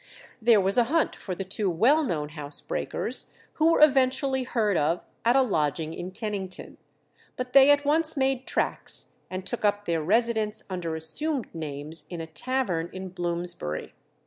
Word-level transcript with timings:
There 0.41 0.59
was 0.59 0.79
a 0.79 0.85
hunt 0.85 1.15
for 1.15 1.35
the 1.35 1.43
two 1.43 1.69
well 1.69 2.03
known 2.03 2.29
house 2.29 2.59
breakers, 2.59 3.29
who 3.61 3.71
were 3.71 3.81
eventually 3.81 4.41
heard 4.45 4.75
of 4.75 5.03
at 5.23 5.35
a 5.35 5.43
lodging 5.43 5.93
in 5.93 6.09
Kennington. 6.09 6.79
But 7.37 7.53
they 7.53 7.69
at 7.69 7.85
once 7.85 8.17
made 8.17 8.47
tracks, 8.47 9.11
and 9.29 9.45
took 9.45 9.63
up 9.63 9.85
their 9.85 10.01
residence 10.01 10.63
under 10.71 10.95
assumed 10.95 11.53
names 11.53 12.07
in 12.09 12.19
a 12.19 12.25
tavern 12.25 12.89
in 12.91 13.09
Bloomsbury. 13.09 13.93